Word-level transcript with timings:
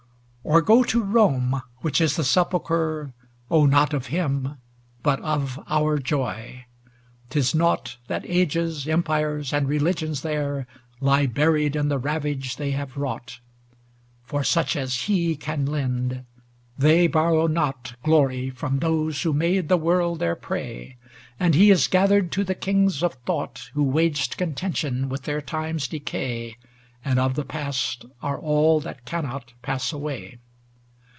XLVIII 0.43 0.53
Or 0.55 0.61
go 0.63 0.83
to 0.83 1.01
Rome, 1.03 1.61
which 1.81 2.01
is 2.01 2.15
the 2.15 2.23
sepulchre. 2.23 3.13
Oh, 3.51 3.67
not 3.67 3.93
of 3.93 4.07
him, 4.07 4.57
but 5.03 5.21
of 5.21 5.63
our 5.69 5.99
joy; 5.99 6.65
't 7.29 7.39
is 7.39 7.53
nought 7.53 7.97
That 8.07 8.25
ages, 8.25 8.87
empires, 8.87 9.53
and 9.53 9.69
religions, 9.69 10.21
there 10.23 10.65
Lie 10.99 11.27
buried 11.27 11.75
in 11.75 11.89
the 11.89 11.99
ravage 11.99 12.55
they 12.55 12.71
have 12.71 12.97
wrought; 12.97 13.39
For 14.23 14.43
such 14.43 14.75
as 14.75 15.01
he 15.03 15.35
can 15.35 15.67
lend, 15.67 16.11
ŌĆö 16.11 16.23
they 16.75 17.05
borrow 17.05 17.45
not 17.45 17.93
Glory 18.01 18.49
from 18.49 18.79
those 18.79 19.21
who 19.21 19.33
made 19.33 19.69
the 19.69 19.77
world 19.77 20.17
their 20.17 20.35
prey; 20.35 20.97
And 21.39 21.53
he 21.53 21.69
is 21.69 21.87
gathered 21.87 22.31
to 22.31 22.43
the 22.43 22.55
kings 22.55 23.03
of 23.03 23.13
thought 23.27 23.53
3i6 23.55 23.61
ADONAIS 23.65 23.71
Who 23.75 23.83
waged 23.83 24.37
contention 24.37 25.07
with 25.07 25.21
their 25.21 25.41
time's 25.41 25.87
decay, 25.87 26.55
And 27.03 27.17
of 27.17 27.33
the 27.33 27.43
past 27.45 28.05
are 28.21 28.37
all 28.39 28.79
that 28.81 29.05
cannot 29.05 29.53
pass 29.63 29.91
away. 29.91 30.37